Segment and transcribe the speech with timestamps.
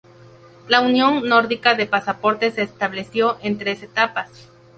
[0.67, 4.49] La Unión Nórdica de Pasaportes se estableció en tres etapas.